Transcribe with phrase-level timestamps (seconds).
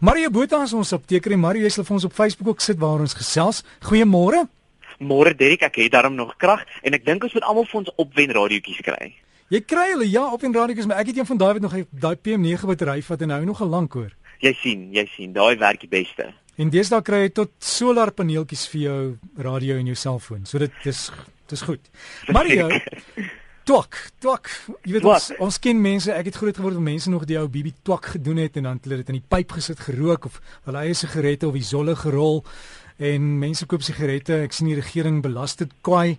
[0.00, 2.78] Mario Botha is ons apteker en Mario jy sal vir ons op Facebook ook sit
[2.80, 3.58] waar ons gesels.
[3.84, 4.46] Goeiemôre.
[4.96, 7.90] Môre Derek, ek het daarom nog krag en ek dink ons moet almal vir ons
[8.00, 9.10] opwen radiootjies kry.
[9.52, 11.76] Jy kry hulle ja op en radiootjies, maar ek het een van daai wat nog
[11.92, 14.16] daai PM9 battery vat en hou nog 'n lank hoor.
[14.40, 16.32] Jy sien, jy sien, daai werk die beste.
[16.56, 20.46] En deesdae kry jy tot solarpaneeltjies vir jou radio en jou selfoon.
[20.46, 21.12] So dit is
[21.46, 21.90] dis goed.
[22.32, 22.70] Mario
[23.68, 24.48] Twak, twak.
[24.82, 27.46] Jy weet ons, ons ken mense, ek het groot geword met mense nog die ou
[27.48, 30.38] BB twak gedoen het en dan hulle dit in die pyp gesit gerook of
[30.68, 32.40] hulle eie sigarette of die zolle gerol
[32.98, 34.42] en mense koop sigarette.
[34.46, 36.18] Ek sien die regering belas dit kwai.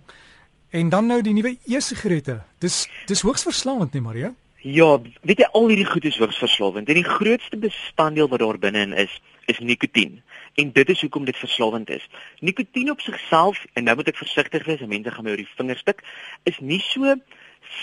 [0.72, 2.38] En dan nou die nuwe e-sigarette.
[2.62, 4.32] Dis dis hoogs verslawend, nee Maria.
[4.62, 4.94] Ja,
[5.26, 6.88] weet jy al hierdie goed is hoogs verslawend.
[6.88, 9.18] En die grootste bestanddeel wat daar binne-in is,
[9.50, 10.20] is nikotien.
[10.54, 12.08] En dit is hoekom dit verslawend is.
[12.40, 15.82] Nikotien op sigself, en nou moet ek versigtig wees, mense gaan my oor die vingers
[15.82, 16.02] tik,
[16.48, 17.16] is nie so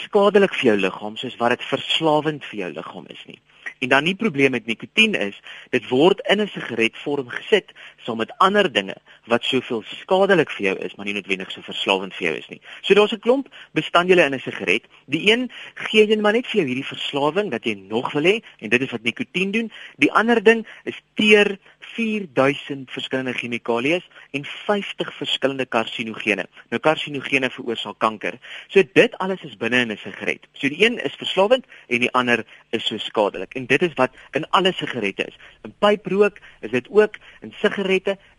[0.03, 3.39] skadelik vir jou liggaam soos wat dit verslawend vir jou liggaam is nie.
[3.79, 5.37] En dan die probleem met nikotien is,
[5.73, 7.71] dit word in 'n sigaretvorm gesit
[8.03, 8.95] saam met ander dinge
[9.29, 12.61] wat soveel skadelik vir jou is, maar nie noodwendig so verslawend vir jou is nie.
[12.81, 14.83] So daar's 'n klomp bestanddele in 'n sigaret.
[15.07, 18.41] Die een gee jy maar net vir jou hierdie verslawing dat jy nog wil hê
[18.59, 19.71] en dit is wat nikotien doen.
[19.97, 24.01] Die ander ding is teer 4000 verskillende chemikalieë
[24.31, 26.45] en 50 verskillende karsinogene.
[26.69, 28.39] Nou karsinogene veroorsaak kanker.
[28.67, 30.47] So dit alles is binne in 'n sigaret.
[30.53, 33.53] So die een is verslawend en die ander is so skadelik.
[33.53, 35.37] En dit is wat in alle sigarette is.
[35.61, 37.88] In pyprook is dit ook in sigarette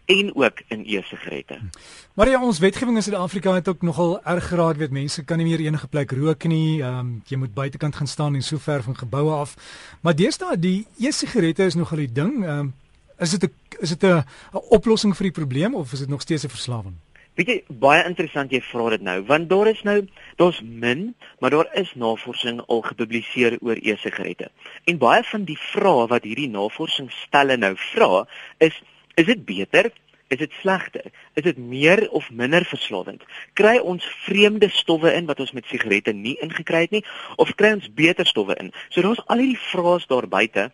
[0.04, 1.58] en ook in e-sigarette.
[2.14, 5.46] Maar ja, ons wetgewing in Suid-Afrika het ook nogal erg geraak weet mense kan nie
[5.46, 6.82] meer enige plek rook nie.
[6.82, 9.56] Ehm um, jy moet buitekant gaan staan en so ver van geboue af.
[10.00, 12.44] Maar deesdae die e-sigarette is nogal die ding.
[12.44, 12.74] Ehm um,
[13.20, 16.44] Is dit 'n is dit 'n oplossing vir die probleem of is dit nog steeds
[16.44, 16.94] 'n verslawing?
[17.34, 21.50] Weet jy, baie interessant jy vra dit nou, want daar is nou daar's min, maar
[21.50, 24.50] daar is navorsing al gepubliseer oor e-sigarette.
[24.84, 28.26] En baie van die vrae wat hierdie navorsing stelle nou vra,
[28.58, 28.82] is
[29.20, 29.90] is dit beter?
[30.30, 31.10] Is dit slegter?
[31.34, 33.24] Is dit meer of minder verslawend?
[33.58, 37.04] Kry ons vreemde stowwe in wat ons met sigarette nie ingekry het nie
[37.36, 38.70] of kry ons beter stowwe in?
[38.94, 40.70] So daar's al hierdie vrae daar buite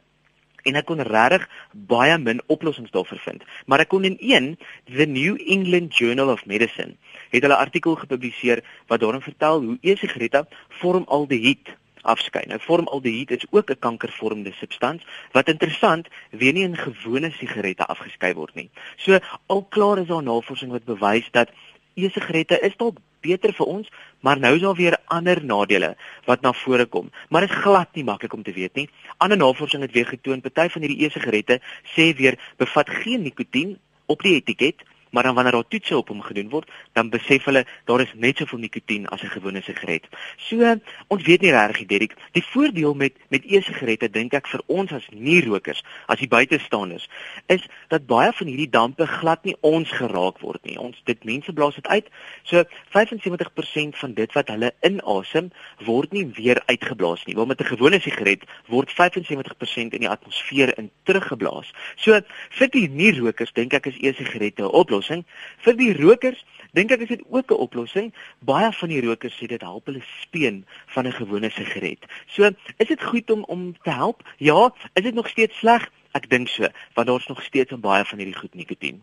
[0.66, 1.47] en ek kon regtig
[1.88, 3.44] baie min oplossings daarvoor vind.
[3.70, 4.53] Maar ek kon in een
[4.91, 6.97] The New England Journal of Medicine
[7.32, 10.44] het hulle artikel gepubliseer wat daarin vertel hoe e-sigarette
[10.82, 12.44] vormaldehied afskei.
[12.46, 15.02] Nou vormaldehied is ook 'n kankervormende substans
[15.32, 18.70] wat interessant weer nie in gewone sigarette afgeskei word nie.
[18.96, 21.48] So al klaar is daar navorsing wat bewys dat
[21.94, 23.88] e-sigarette is dalk beter vir ons,
[24.20, 27.10] maar nou is daar weer ander nadele wat na vore kom.
[27.28, 28.88] Maar dit is glad nie maklik om te weet nie.
[29.16, 31.60] Ander navorsing het weer getoon party van hierdie e-sigarette
[31.94, 34.84] sê weer bevat geen nikotien op die etiket
[35.16, 38.37] maar dan wanneer daar toetse op hom gedoen word, dan besef hulle daar is net
[38.37, 40.04] soveel nikotien as 'n gewone sigaret.
[40.37, 40.77] So
[41.09, 45.06] ons weet nie regtig Derek, die voordeel met met e-sigarette dink ek vir ons as
[45.10, 47.09] nie-rokers, as die buitestanders,
[47.47, 50.78] is dat baie van hierdie dampe glad nie ons geraak word nie.
[50.78, 52.06] Ons dit mense blaas dit uit.
[52.43, 55.50] So 75% van dit wat hulle inasem
[55.84, 57.34] word nie weer uitgeblaas nie.
[57.34, 61.72] Want met 'n gewone sigaret word 75% in die atmosfeer in teruggeblaas.
[61.97, 65.25] So vir die nie-rokers dink ek is e-sigarette 'n oplossing oplossing.
[65.65, 66.44] Vir die rokers
[66.75, 68.12] dink ek is dit ook 'n oplossing.
[68.41, 72.05] Baie van die rokers sê dit help hulle speen van 'n gewone sigaret.
[72.27, 74.22] So, is dit goed om om te help?
[74.39, 75.91] Ja, is dit nog steeds sleg?
[76.12, 79.03] Ek dink so, want daar's nog steeds baie van hierdie goed nikotien.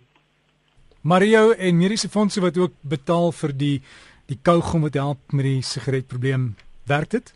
[1.01, 3.81] Mario en mediese fondse wat ook betaal vir die
[4.25, 7.33] die kougom wat help met die sigaretprobleem, werk dit?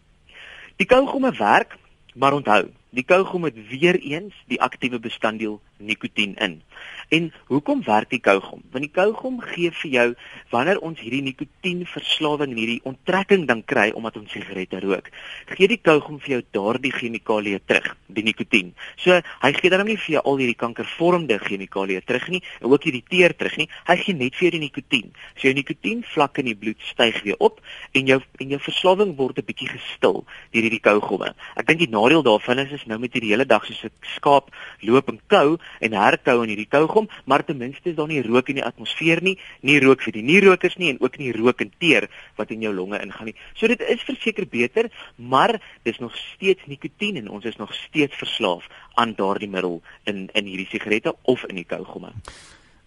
[0.78, 1.78] Die kougomme werk,
[2.16, 6.62] maar onthou, die kougom het weer eens die aktiewe bestanddeel nikotien in.
[7.08, 8.62] En hoekom werk die kougom?
[8.72, 10.08] Want die kougom gee vir jou
[10.52, 15.08] wanneer ons hierdie nikotienverslawing en hierdie onttrekking dan kry omdat ons sigarette rook,
[15.56, 18.74] gee die kougom vir jou daardie chemikalieë terug, die nikotien.
[19.00, 22.90] So hy gee dan nie vir jou al hierdie kankervormende chemikalieë terug nie en ook
[22.90, 23.70] hierdie teer terug nie.
[23.88, 25.14] Hy gee net vir jou die nikotien.
[25.38, 27.62] So jou nikotienvlakke in die bloed styg weer op
[27.96, 31.34] en jou en jou verslawing word 'n bietjie gestil deur hierdie kougomme.
[31.56, 34.52] Ek dink die nadeel daarvan is is nou met hierdie hele dag soos 'n skaap
[34.82, 38.50] loop en kou en herkou in hierdie kougom, maar ten minste is daar nie rook
[38.50, 41.72] in die atmosfeer nie, nie rook vir die nie-rokers nie en ook nie rook en
[41.80, 42.10] teer
[42.40, 43.36] wat in jou longe ingaan nie.
[43.56, 48.16] So dit is verseker beter, maar dis nog steeds nikotien en ons is nog steeds
[48.18, 48.66] verslaaf
[48.96, 52.14] aan daardie middel in in hierdie sigarette of in die kougomme.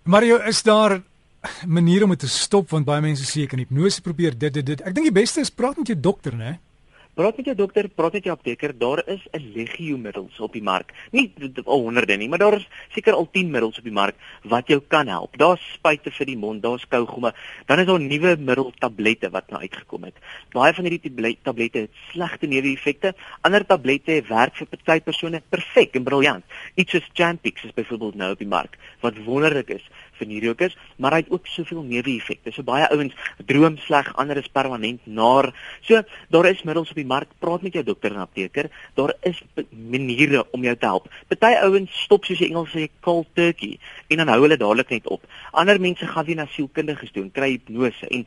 [0.03, 1.01] Mario, is daar
[1.67, 4.67] maniere om dit te stop want baie mense sê ek kan hipnose probeer dit dit
[4.67, 4.83] dit.
[4.85, 6.59] Ek dink die beste is praat met jou dokter, né?
[7.11, 10.62] Praat met jou dokter, praat met jou apteker, daar is 'n legio middels op die
[10.62, 10.93] mark.
[11.11, 11.33] Nie
[11.65, 14.81] al honderde nie, maar daar is seker al 10 middels op die mark wat jou
[14.89, 15.37] kan help.
[15.37, 17.35] Daar's spuite vir die mond, daar's kougomme,
[17.67, 20.15] dan is daar nuwe middeltablette wat nou uitgekom het.
[20.53, 23.15] Baie van hierdie tablette het slegte neeweffekte.
[23.41, 26.45] Ander tablette werk vir party persone perfek en briljant.
[26.75, 31.17] Iets soos Champix is byvoorbeeld nou op die mark wat wonderlik is vir nierokers, maar
[31.17, 32.52] hy het ook soveel neeweffekte.
[32.55, 33.17] So baie ouens
[33.49, 35.50] droom sleg, ander is permanent naar.
[35.87, 36.02] So
[36.34, 37.32] daar is middels op die mark.
[37.43, 38.70] Praat met jou dokter en apteker.
[38.99, 41.08] Daar is maniere om jou te help.
[41.32, 43.78] Party ouens stop soos die Engels sê cold turkey
[44.08, 45.25] en dan hou hulle dadelik net op.
[45.52, 48.26] Ander mense gaan weer na sielkundiges toe en kry hipnose en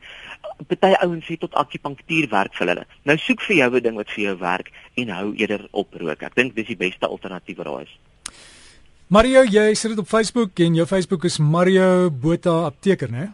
[0.68, 2.88] party ouens sê tot akupunktuur werk vir hulle.
[3.04, 6.22] Nou soek vir jou 'n ding wat vir jou werk en hou eerder op rook.
[6.22, 7.94] Ek dink dis die beste alternatief wat daar is.
[9.14, 13.28] Mario, jy sit dit op Facebook en jou Facebook is Mario Botha apteker, né?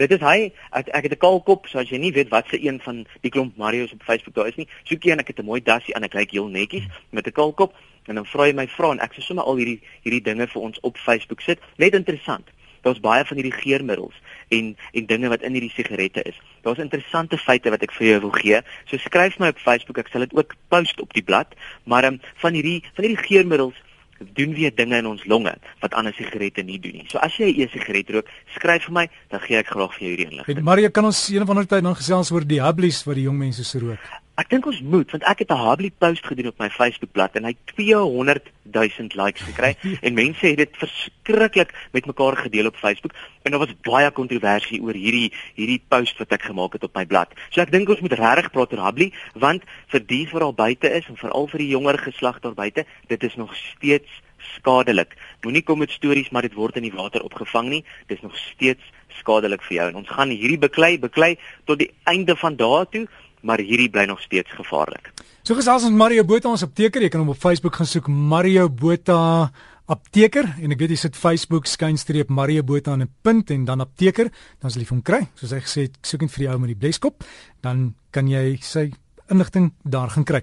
[0.00, 0.46] Dit is hy.
[0.72, 3.30] Ek ek het 'n kaalkop, so as jy nie weet wat se een van die
[3.30, 5.94] klomp Mario's op Facebook daar is nie, soek jy en ek het 'n mooi dassie
[5.94, 7.74] en ek lyk heel netjies met 'n kaalkop
[8.06, 10.62] en dan vra jy my vra en ek sê sommer al hierdie hierdie dinge vir
[10.62, 11.58] ons op Facebook sit.
[11.76, 12.48] Net interessant.
[12.80, 14.14] Daar's baie van hierdie geurmiddels
[14.48, 16.40] en en dinge wat in hierdie sigarette is.
[16.62, 18.60] Daar's interessante feite wat ek vir jou wil gee.
[18.86, 21.54] So skryf my op Facebook, ek sal dit ook post op die blad,
[21.84, 23.76] maar um, van hierdie van hierdie geurmiddels
[24.34, 27.06] doen weer dinge in ons longe wat ander sigarette nie doen nie.
[27.08, 30.10] So as jy 'n e-sigaret rook, skryf vir my, dan gee ek graag vir jou
[30.10, 30.56] hierdie inligting.
[30.56, 33.24] Hey, Maria, kan ons een of ander tyd dan gesels oor die hubblies wat die
[33.24, 34.25] jong mense se rook?
[34.36, 37.44] Ek dink ons moet want ek het 'n hubbly post gedoen op my Facebookblad en
[37.48, 39.70] hy het 200 000 likes gekry
[40.04, 44.82] en mense het dit verskriklik met mekaar gedeel op Facebook en daar was baie kontroversie
[44.82, 47.32] oor hierdie hierdie post wat ek gemaak het op my blad.
[47.48, 50.92] So ek dink ons moet regtig praat oor hubbly want vir die wat al buite
[50.92, 54.20] is en veral vir die jonger geslag daar buite, dit is nog steeds
[54.60, 55.16] skadelik.
[55.48, 57.84] Moenie kom met stories maar dit word in die water opgevang nie.
[58.06, 58.84] Dit is nog steeds
[59.16, 63.08] skadelik vir jou en ons gaan hierdie beklei beklei tot die einde van daardie toe
[63.46, 65.12] maar hierdie bly nog steeds gevaarlik.
[65.46, 68.66] So gesels ons Mario Botha ons apteker, jy kan hom op Facebook gaan soek Mario
[68.68, 69.52] Botha
[69.86, 73.80] apteker en ek weet jy sit Facebook skynstreep Mario Botha in 'n punt en dan
[73.80, 75.28] apteker, dan sal jy hom kry.
[75.36, 77.24] Soos hy gesê het, soek net vir die ou met die bleskop,
[77.62, 78.90] dan kan jy sy
[79.30, 80.42] inligting daar gaan kry.